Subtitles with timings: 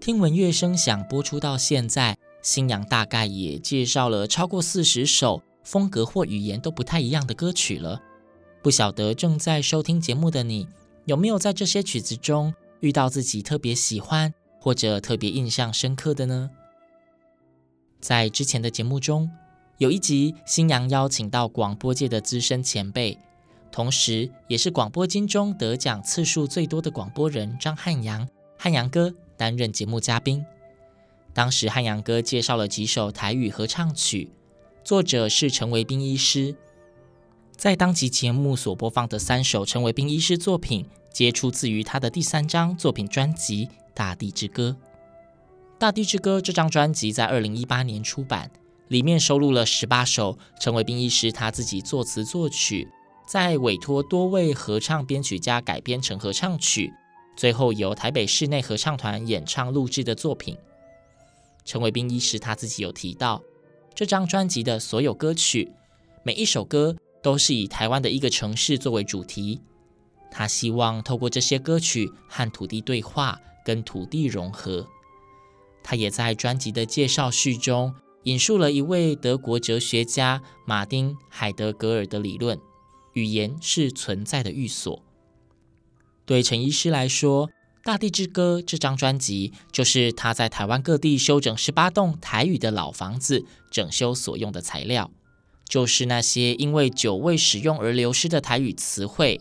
[0.00, 8.00] 听闻乐声响播出到现在，新阳大概也介绍了超过四十首风格或语言都不太一样的歌曲了。
[8.62, 10.68] 不晓得正在收听节目的你，
[11.04, 16.50] 有没有在这些曲子中遇到自己特别喜欢或者特别印象深刻的呢？
[18.00, 19.28] 在之前的节目中，
[19.78, 23.18] 有一集新阳邀请到广播界的资深前辈，
[23.72, 28.26] 同时也是广播金钟得奖次数最多的广播人张汉阳，
[28.56, 30.44] 汉阳哥担任节目嘉宾。
[31.32, 34.32] 当时汉阳哥介绍了几首台语合唱曲，
[34.84, 36.56] 作者是陈维斌医师。
[37.56, 44.76] 在当集节目所播放的三首陈维斌医师作品，皆出自于他的第三张作品专辑《大地之歌》。
[45.78, 48.50] 《大地之歌》这张专辑在二零一八年出版，
[48.88, 52.88] 里面收录了十八首陈维斌医师他自己作词作曲，
[53.28, 56.92] 再委托多位合唱编曲家改编成合唱曲，
[57.38, 60.58] 最后由台北室内合唱团演唱录制的作品。
[61.64, 63.40] 陈伟斌医师他自己有提到，
[63.94, 65.70] 这张专辑的所有歌曲，
[66.24, 69.60] 每一首歌都是以台湾的一个城市作为主题。
[70.32, 74.84] 他希望透过这些歌曲和土地对话，跟土地融合。
[75.84, 77.94] 他也在专辑的介绍序中
[78.24, 82.58] 引述了一位德国哲学家马丁·海德格尔的理论：
[83.12, 85.00] 语言是存在的寓所。
[86.28, 87.48] 对陈医师来说，
[87.82, 95.10] 《大地之歌》这张专辑就是他在台湾各地修整十八栋台语的老房子整修所用的材料，
[95.66, 99.40] 就是那些因为久未使用而流失的台语词汇。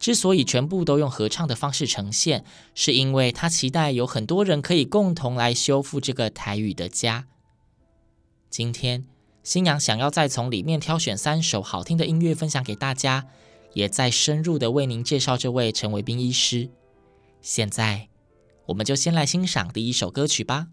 [0.00, 7.28] 之所以全部都用合唱的方式呈现，是因为他期待有很多人可以共同来修复这个台语的家。
[8.50, 9.04] 今天，
[9.44, 13.28] 新娘想要再从里面挑选三首好听的音乐分享给大家，
[13.78, 16.68] 也再深入的为您介绍这位陈伟斌医师。
[17.40, 18.08] 现在，
[18.66, 20.66] 我们就先来欣赏第一首歌曲吧。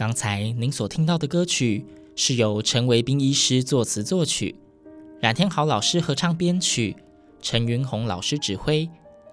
[0.00, 1.84] 刚才您所听到的歌曲
[2.16, 4.56] 是由陈维斌医师作词作曲，
[5.20, 6.96] 冉天豪老师合唱编曲，
[7.42, 8.88] 陈云红老师指挥，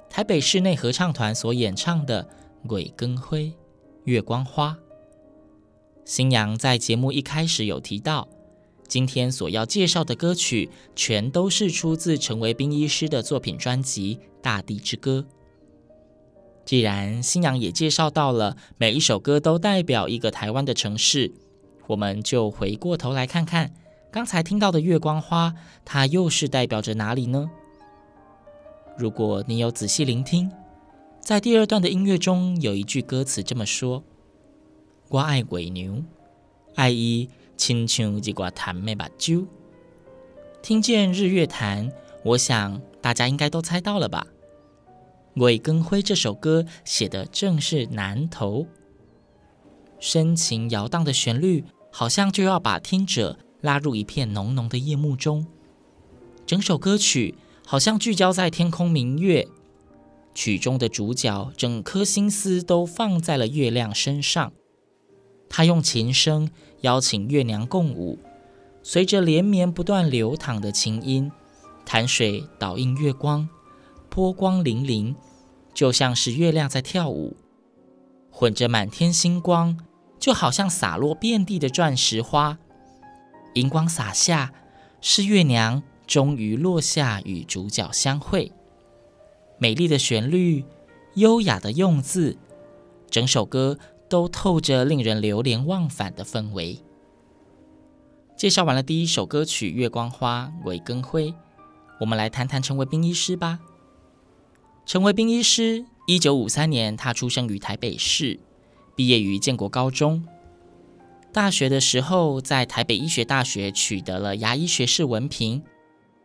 [0.09, 2.27] 台北室内合唱团所演唱的
[2.67, 3.45] 《鬼更辉》。
[4.03, 4.77] 月光花。
[6.03, 8.27] 新娘在节目一开始有提到，
[8.89, 15.25] 今天所要介绍的歌曲全都是出自陈维斌医师的作品专辑《大地之歌》。
[16.67, 21.31] 既然新娘也介绍到了每一首歌都代表一个台湾的城市，
[21.87, 23.73] 我们就回过头来看看
[24.11, 25.51] 刚才听到的《月光花》，
[25.85, 27.49] 它又是代表着哪里呢？
[28.97, 30.51] 如果你有仔细聆听，
[31.21, 34.03] 在第二段的音乐中有一句歌词这么说
[35.07, 36.03] ：“我爱月娘，
[36.75, 39.45] 爱伊亲像一挂潭的目睭。”
[40.61, 41.93] 听见日月潭，
[42.23, 44.27] 我想大家应该都猜到了吧？
[45.37, 48.65] 《月光花》这首歌写的正是南投，
[49.99, 55.45] 深情摇荡的旋律，好像就要把听者拉入一片浓浓的夜幕中。
[56.47, 57.35] 整首歌曲
[57.65, 59.47] 好像聚焦在天空明月，
[60.33, 64.51] 曲中的主角整颗心思都放在了月亮身上。
[65.49, 66.49] 他用琴声
[66.81, 68.17] 邀请月娘共舞，
[68.81, 71.31] 随着连绵不断流淌的琴音，
[71.85, 73.47] 潭水倒映月光，
[74.09, 75.13] 波光粼粼。
[75.77, 77.37] 就像是月亮在跳舞，
[78.31, 79.77] 混着满天星光，
[80.17, 82.57] 就好像洒落遍地的钻石花。
[83.53, 84.51] 银光洒下，
[85.01, 88.51] 是月娘终于落下与主角相会。
[89.59, 90.65] 美丽的旋律，
[91.13, 92.39] 优雅的用字，
[93.11, 93.77] 整首歌
[94.09, 96.81] 都透着令人流连忘返的氛围。
[98.35, 101.35] 介绍完了第一首歌曲《月光花》韦根辉，
[101.99, 103.59] 我们来谈谈陈维斌医师吧。
[104.87, 108.39] 陈维斌医师，一九五三年，他出生于台北市，
[108.95, 110.25] 毕业于建国高中。
[111.33, 115.61] 大学的时候，在台北医学大学取得了牙医学士文凭，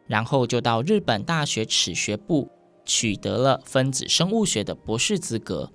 [0.07, 2.49] 然后就到日本大学齿学部
[2.85, 5.73] 取得了分子生物学的博士资格。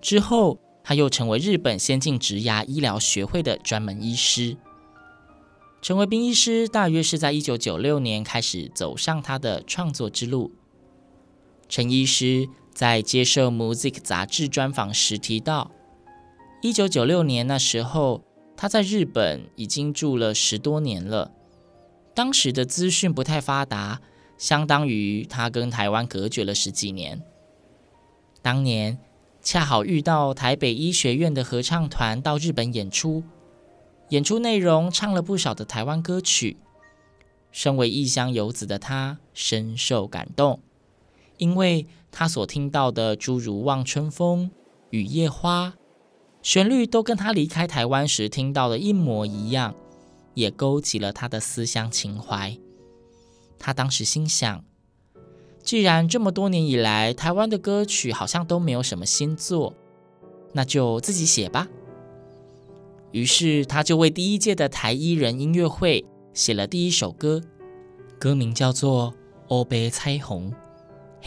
[0.00, 4.56] 之后，他又成为日本先进植牙医疗学会的专门医师。
[5.82, 10.52] 陈维斌医师大约是在一九九六年开始走上他的创作之路。
[11.68, 15.72] 陈医师在接受《Music》杂志专访时提到，
[16.62, 18.22] 一九九六年那时候，
[18.56, 21.32] 他在日本已经住了十多年了。
[22.14, 24.00] 当时的资讯不太发达，
[24.38, 27.22] 相当于他跟台湾隔绝了十几年。
[28.40, 28.98] 当年
[29.42, 33.24] 恰好遇到台北医学院的合唱团到日本演出，
[34.10, 36.56] 演出内容唱了不少的台湾歌曲。
[37.50, 40.60] 身为异乡游子的他，深受感动。
[41.38, 44.44] 因为他所听到的诸如《望春风》
[44.90, 45.74] 《雨夜花》，
[46.42, 49.74] 旋律都跟他离开台湾时听到的一模一样，
[50.34, 52.56] 也勾起了他的思乡情怀。
[53.58, 54.64] 他当时心想，
[55.62, 59.74] 既然这么多年以来台湾的歌曲好像都没有什么新作，
[60.52, 61.68] 那就自己写吧。
[63.12, 67.42] 于是他就为第一届的台艺人音乐会写了第一首歌，
[68.18, 69.14] 歌名叫做
[69.54, 70.50] 《乌白彩虹》。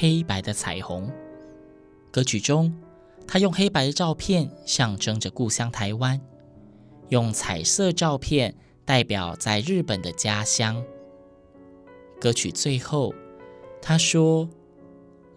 [0.02, 1.12] 黑白的彩虹，
[2.10, 2.74] 歌曲中，
[3.28, 6.22] 他用黑白的照片象征着故乡台湾，
[7.10, 10.82] 用彩色照片代表在日本的家乡。
[12.18, 13.14] 歌曲最后，
[13.82, 14.48] 他说：“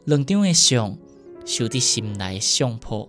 [0.07, 0.97] 冷张的相，
[1.45, 3.09] 收在心内相簿，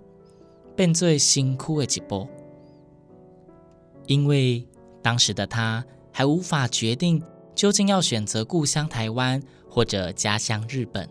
[0.76, 2.28] 变作辛苦的一部。”
[4.08, 4.68] 因为
[5.04, 7.22] 当时的他还无法决定
[7.54, 11.08] 究竟要选择故乡台湾或者家乡日本。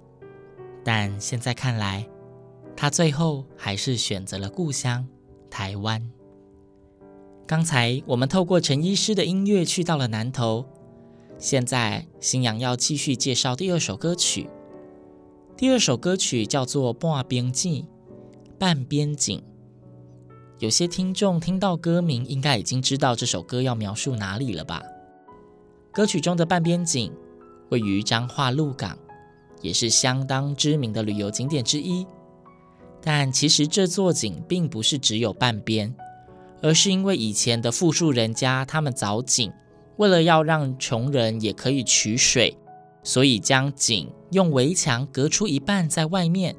[0.84, 2.06] 但现在看来，
[2.76, 5.06] 他最后还是选择了故乡
[5.50, 6.10] 台湾。
[7.46, 10.64] 刚才我们透过陈医师的音乐去到了南投，
[11.38, 14.48] 现在新阳要继续介绍第二首歌曲。
[15.56, 17.82] 第二首歌曲叫做《半边景》，
[18.58, 19.42] 半边景。
[20.58, 24.82] 有些听众听到歌名，应该已经知道这首歌要描述哪里了吧？
[25.92, 27.12] 歌曲中的半边景
[27.70, 28.96] 位于彰化鹿港。
[29.62, 32.06] 也是相当知名的旅游景点之一，
[33.00, 35.94] 但其实这座井并不是只有半边，
[36.60, 39.52] 而是因为以前的富庶人家他们凿井，
[39.96, 42.56] 为了要让穷人也可以取水，
[43.04, 46.56] 所以将井用围墙隔出一半在外面，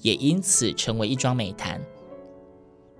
[0.00, 1.80] 也因此成为一桩美谈。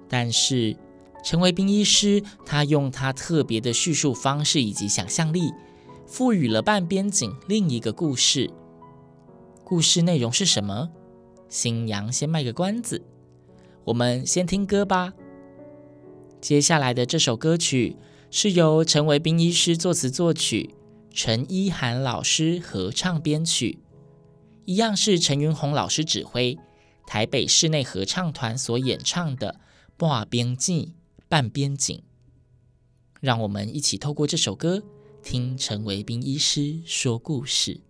[0.09, 0.77] 但是
[1.25, 5.51] 陈维斌医师他用他特别的叙述方式以及想象力，
[6.07, 8.51] 赋予了半边井另一个故事。
[9.73, 10.91] 故事内容是什么？
[11.49, 13.03] 星洋先卖个关子，
[13.85, 15.15] 我们先听歌吧。
[16.43, 17.97] 接下来的这首歌曲
[18.31, 20.75] 是由陈维斌医师作词作曲，
[21.11, 23.79] 陈依涵老师合唱编曲，
[24.67, 26.59] 一样是陈云红老师指挥，
[27.07, 29.59] 台北室内合唱团所演唱的
[29.97, 30.85] 《半边锦》
[31.31, 32.03] 半边景。
[33.23, 34.83] 让我们一起透过这首歌，
[35.23, 37.81] 听陈维斌医师说故事。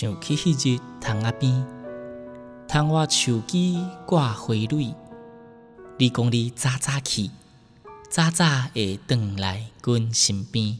[0.00, 1.66] 想起迄日窗仔边，
[2.68, 4.94] 窗外树枝挂花蕊，
[5.98, 7.28] 你讲你早早去，
[8.08, 10.78] 早早会转来阮身边。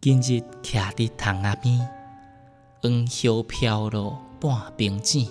[0.00, 1.80] 今日徛伫窗仔边，
[2.80, 5.28] 黄叶飘落半边锦，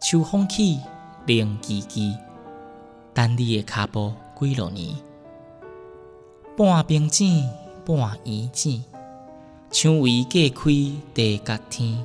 [0.00, 0.78] 秋风起，
[1.26, 2.16] 冷吱吱，
[3.12, 4.94] 等你的脚步几落年。
[6.56, 7.42] 半边锦，
[7.84, 8.84] 半圆锦。
[9.70, 12.02] 窗帷隔开地甲天，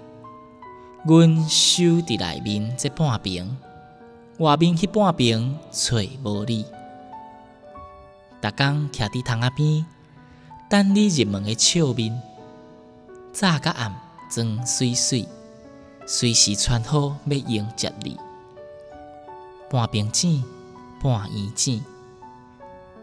[1.06, 3.58] 阮守伫内面这半边，
[4.38, 6.66] 外面迄半边找无你。
[8.42, 9.86] 逐工徛伫窗仔边，
[10.70, 12.22] 等你入门的笑面。
[13.32, 13.96] 早甲暗
[14.30, 15.26] 装水水，
[16.06, 18.18] 随时穿好要迎接你。
[19.72, 20.44] 半边锦，
[21.02, 21.82] 半圆锦，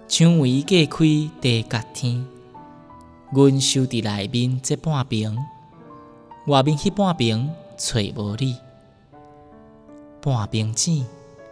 [0.06, 2.26] 窗帷隔开地甲天。
[3.32, 5.32] 阮收伫内面即半边，
[6.48, 8.56] 外面迄半边找无你。
[10.20, 10.90] 半边子，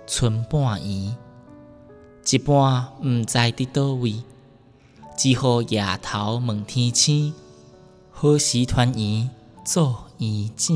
[0.05, 1.17] 剩半圆，
[2.29, 4.25] 一半毋知伫倒位，
[5.17, 7.33] 只好夜头问天星，
[8.11, 9.31] 何时团圆
[9.65, 10.75] 做圆子？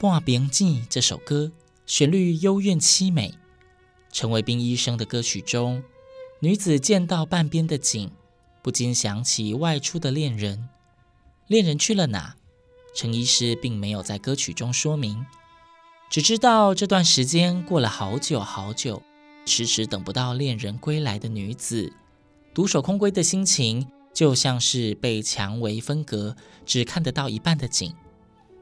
[0.00, 1.50] 半边景》这首歌，
[1.84, 3.34] 旋律幽怨凄美。
[4.12, 5.82] 陈维斌医生的歌曲中，
[6.38, 8.12] 女子见到半边的景，
[8.62, 10.68] 不禁想起外出的恋人。
[11.48, 12.36] 恋人去了哪？
[12.94, 15.26] 陈医师并没有在歌曲中说明，
[16.08, 19.02] 只知道这段时间过了好久好久，
[19.44, 21.92] 迟迟等不到恋人归来的女子，
[22.54, 27.92] 独守空闺的心情，就像是被蔷薇分隔，只看得到一半的景，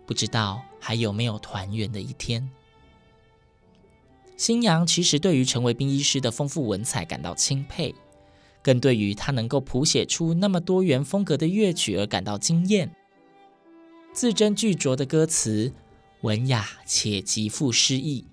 [0.06, 2.48] 不知道还有没有团圆的一天。
[4.36, 7.94] 星洋其实对于陈维斌医师的丰富文采感到钦佩，
[8.62, 12.94] 更对于他能够谱写出那么多元风格的乐曲而感到惊艳。
[14.12, 15.72] 字斟句酌的歌词，
[16.20, 18.26] 文雅且极富诗意，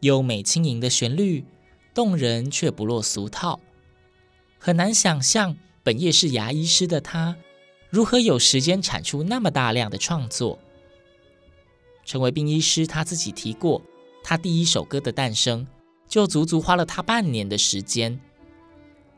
[0.00, 1.44] 优美轻盈的旋律，
[1.94, 3.60] 动人却不落俗套。
[4.58, 7.36] 很难想象，本业是牙医师的他，
[7.88, 10.58] 如何有时间产出那么大量的创作。
[12.06, 13.82] 陈维斌医师他自己提过。
[14.22, 15.66] 他第一首歌的诞生，
[16.08, 18.18] 就足足花了他半年的时间，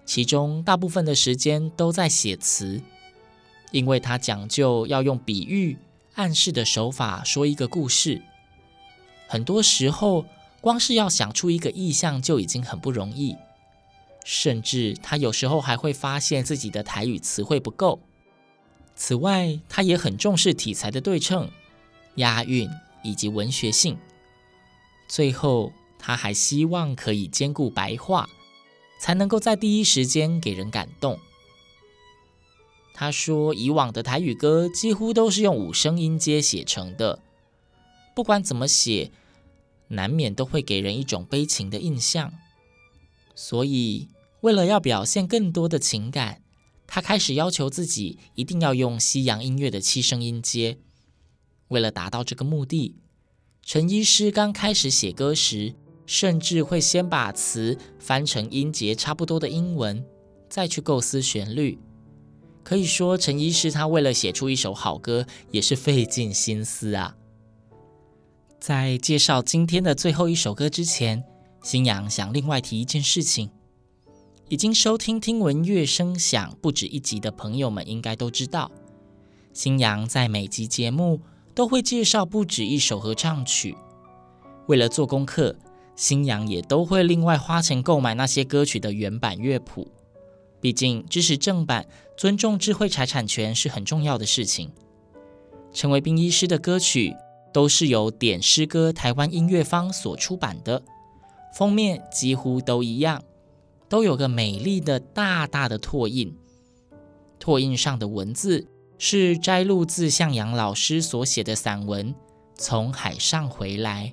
[0.04, 2.82] 其中大部分的时间都在写词，
[3.70, 5.78] 因为他讲究要用比喻、
[6.14, 8.20] 暗示的手法说一个故事。
[9.28, 10.26] 很多时候，
[10.60, 13.36] 光是要想出一个意象就已经很不容易，
[14.24, 18.00] 甚至他有时候还会发现自己的台语词汇不够。
[18.94, 21.50] 此外，他也很重视题材的对称、
[22.18, 22.70] 押韵
[23.02, 23.98] 以及文学性。
[25.08, 28.28] 最后，他还希望可以兼顾白话，
[29.00, 31.18] 才能够在第一时间给人感动。
[32.92, 37.20] 他说，以往的台语歌几乎都是用五声音阶写成的，
[38.14, 39.12] 不管怎么写，
[39.88, 42.32] 难免都会给人一种悲情的印象。
[43.36, 44.08] 所以，
[44.40, 46.42] 为了要表现更多的情感，
[46.88, 50.78] 他开始要求自己一定要用西洋音乐的七声音阶。
[51.68, 52.96] 为了达到这个目的，
[53.62, 55.74] 陈医师刚开始写歌时，
[56.06, 60.04] 甚至会先把词翻成音节差不多的英文，
[60.48, 61.78] 再去构思旋律。
[62.64, 67.16] 可以说，陈医师他为了写出一首好歌，也是费尽心思啊。
[68.60, 71.24] 在介绍今天的最后一首歌之前，
[71.62, 73.50] 新阳想另外提一件事情：
[74.48, 78.70] 已经收听听闻乐声响不止一集的朋友们，应该都知道，
[79.54, 81.20] 新阳在每集节目，
[81.58, 83.76] 都会介绍不止一首合唱曲。
[84.68, 85.56] 为了做功课，
[85.96, 89.88] 新娘也都会另外花钱购买那些歌曲的原版乐谱。
[90.60, 91.84] 毕竟支持正版、
[92.16, 94.70] 尊重智慧财产权是很重要的事情。
[95.72, 97.16] 陈为斌医师的歌曲
[97.52, 100.84] 都是由点诗歌台湾音乐坊所出版的，
[101.56, 103.20] 封面几乎都一样，
[103.88, 106.32] 都有个美丽的大大的拓印，
[107.40, 108.68] 拓印上的文字。
[108.98, 112.12] 是摘录自向阳老师所写的散文
[112.56, 114.12] 《从海上回来》，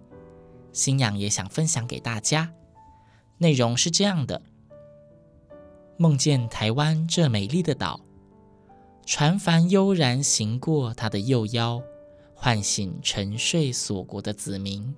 [0.71, 2.54] 新阳也想分享给大家。
[3.39, 4.41] 内容是这样的：
[5.98, 8.00] 梦见台湾这美丽的岛，
[9.06, 11.82] 船帆悠然行过它的右腰，
[12.36, 14.95] 唤醒沉睡锁国的子民。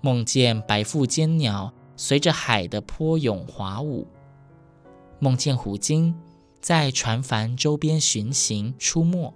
[0.00, 4.06] 梦见白腹尖鸟随着海的波涌华舞，
[5.20, 6.14] 梦见虎鲸。
[6.60, 9.32] 在船帆周边巡行出没，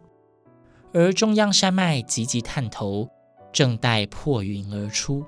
[0.93, 3.09] 而中央山脉急急探头，
[3.53, 5.25] 正待破云而出。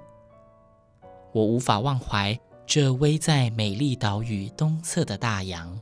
[1.32, 5.80] 我无法忘怀这偎在美丽岛屿东侧的大洋。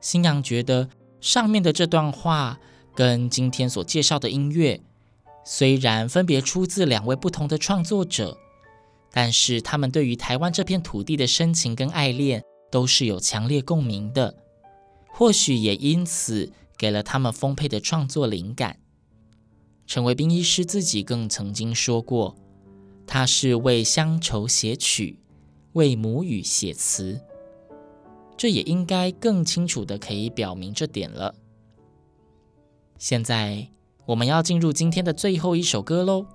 [0.00, 0.88] 星洋觉得
[1.20, 2.58] 上面的这段话
[2.94, 4.80] 跟今天所介绍的音乐，
[5.44, 8.36] 虽然分别出自两位不同的创作者，
[9.10, 14.34] 但是他们对于台湾这片土地的深情跟爱恋，都是有强烈共鸣的。
[15.16, 18.80] 或许也因此给了他们丰沛的创作灵感。
[19.86, 22.34] 陈维斌医师自己更曾经说过，
[23.06, 25.20] 他是为乡愁写曲，
[25.74, 27.20] 为母语写词。
[28.36, 31.36] 这也应该更清楚的可以表明这点了。
[32.98, 33.68] 现在
[34.06, 36.26] 我们要进入今天的最后一首歌喽。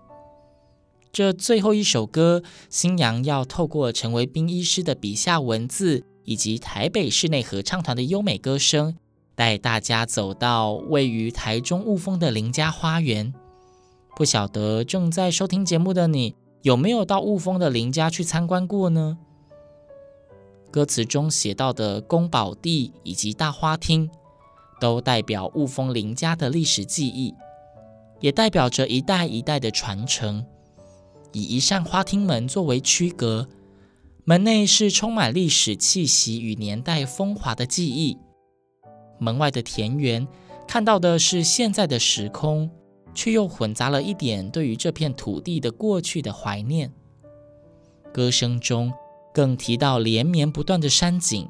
[1.12, 6.06] 这最后一首歌，星洋要透过陈维斌医师的笔下文字。
[6.30, 8.96] 以及台北室内合唱团的优美歌声，
[9.34, 13.34] 带大家走到位于台中雾峰的林家花园。
[14.15, 19.18] 不晓得正在收听节目的你，有没有到雾峰的林家去参观过呢？
[20.70, 24.08] 歌词中写到的宫保地以及大花厅，
[24.80, 27.34] 都代表雾峰林家的历史记忆，
[28.20, 30.46] 也代表着一代一代的传承。
[31.32, 33.48] 以一扇花厅门作为区隔。
[34.30, 38.15] 门内是充满历史气息与年代风华的记忆，
[39.18, 40.28] 门外的田园
[40.68, 42.70] 看到的是现在的时空，
[43.15, 46.94] 却又混杂了一点对于这片土地的过去的怀念。
[48.13, 48.94] 歌声中
[49.34, 51.50] 更提到连绵不断的山景，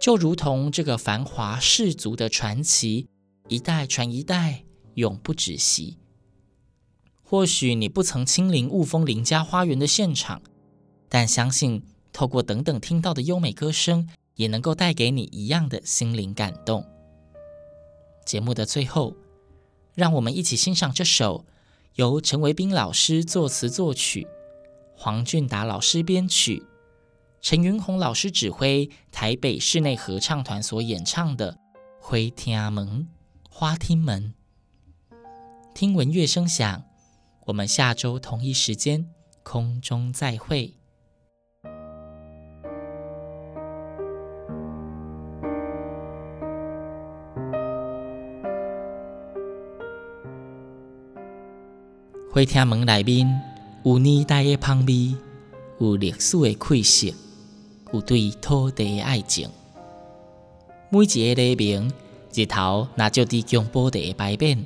[0.00, 3.06] 就如同这个繁华氏族的传奇，
[3.46, 5.98] 一代传一代，永不止息。
[7.22, 10.42] 或许你不曾亲临雾峰林家花园的现场，
[11.14, 16.86] 但相信透过等等听到的优美歌声，也能够带给你一样的心灵感动。
[18.24, 19.14] 节目的最后，
[19.94, 21.44] 让我们一起欣赏这首
[21.96, 24.26] 由陈维斌老师作词作曲，
[24.96, 26.64] 黄俊达老师编曲，
[27.42, 31.52] 陈云红老师指挥，台北室内合唱团所演唱的
[32.00, 32.88] 《花厅门》
[33.50, 34.32] 花厅门。
[35.74, 36.84] 听闻乐声响，
[37.44, 39.10] 我们下周同一时间
[39.42, 40.78] 空中再会。
[52.34, 53.42] 花厅门内面
[53.82, 55.14] 有年代的香味，
[55.78, 57.14] 有历史的气息，
[57.92, 59.50] 有对土地的爱情。
[60.88, 61.92] 每一个黎明，
[62.32, 64.64] 日头若照伫强宝地的牌匾，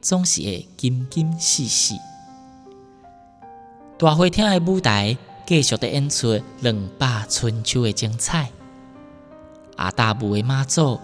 [0.00, 1.96] 总是会金金细细。
[3.96, 5.16] 大花厅的舞台
[5.46, 8.50] 继续地演出两百春秋的精彩。
[9.76, 10.98] 阿大母的妈祖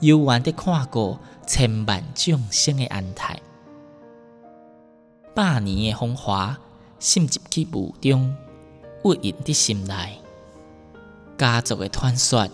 [0.00, 3.38] 悠远地看过千万众生的安泰。
[5.34, 6.56] 百年的风华
[7.00, 8.36] 渗入去雾中，
[9.02, 10.20] 郁印伫心内。
[11.36, 12.48] 家族的传说，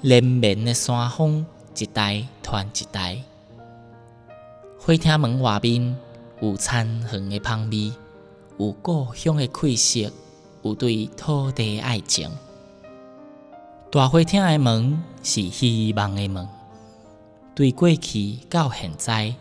[0.00, 1.44] 连绵的山峰，
[1.76, 3.20] 一代传一代。
[4.78, 5.96] 花厅门外面
[6.40, 7.92] 有残垣的香味，
[8.58, 10.12] 有故乡的气息，
[10.62, 12.30] 有对土地的爱情。
[13.90, 16.48] 大花厅的门是希望的门，
[17.56, 19.34] 对过去到现在。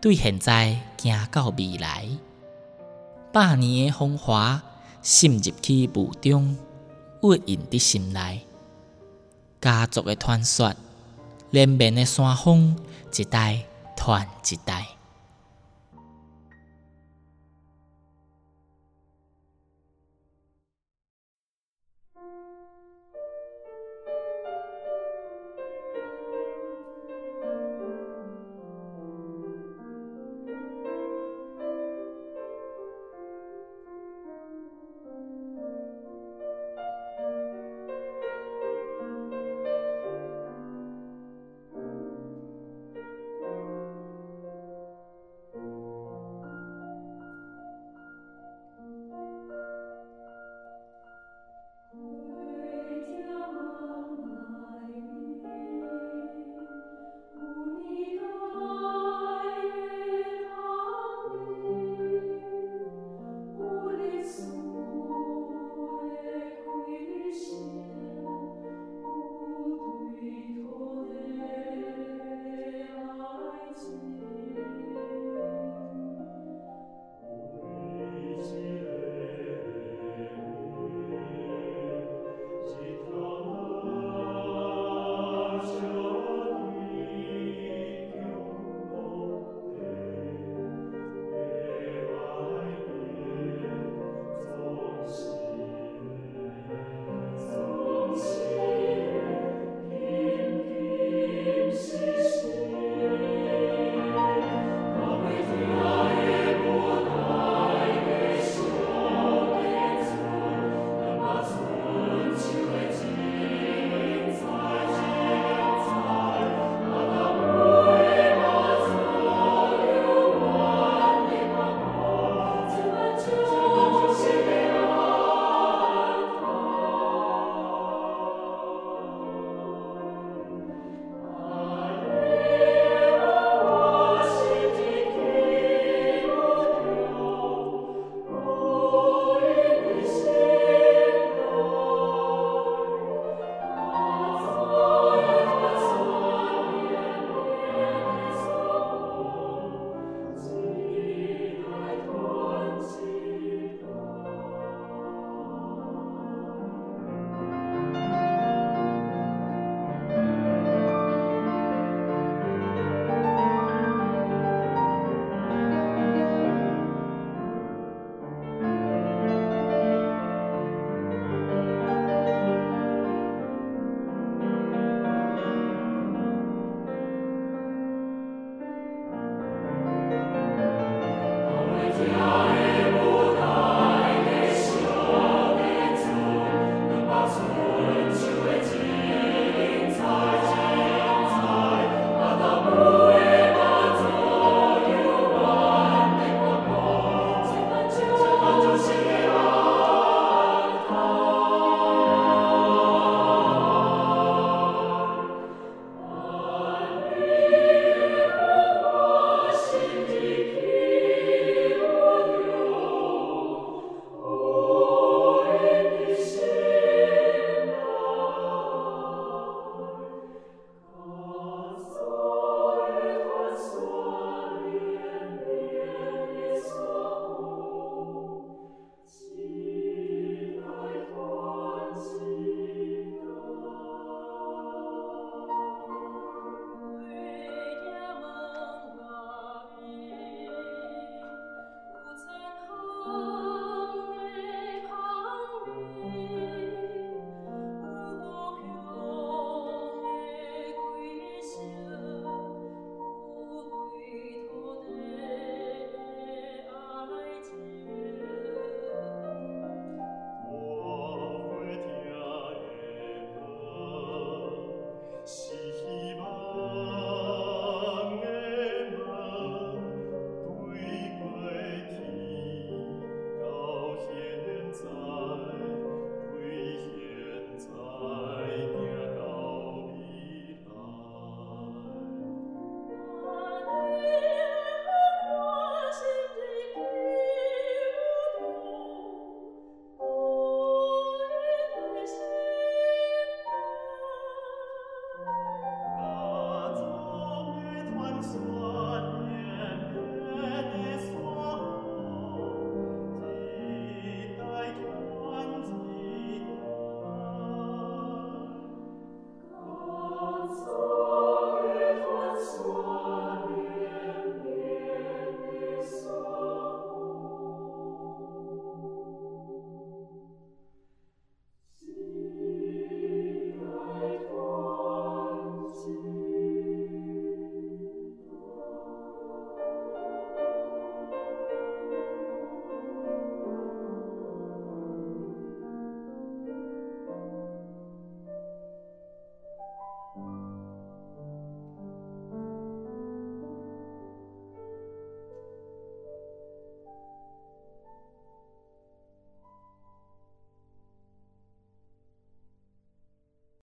[0.00, 2.06] 对现在行到未来，
[3.32, 4.62] 百年的风华
[5.02, 6.56] 渗入去雾中，
[7.22, 8.46] 郁印伫心内。
[9.60, 10.74] 家族的传说，
[11.50, 12.76] 连绵的山峰，
[13.16, 13.64] 一代
[13.96, 14.71] 传一代。